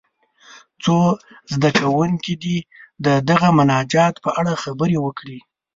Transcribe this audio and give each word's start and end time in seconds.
څو 0.83 0.97
زده 1.53 1.69
کوونکي 1.79 2.33
دې 2.43 2.57
د 3.05 3.07
دغه 3.29 3.47
مناجات 3.59 4.15
په 4.23 4.29
اړه 4.39 4.53
خبرې 4.63 4.97
وکړي. 5.05 5.39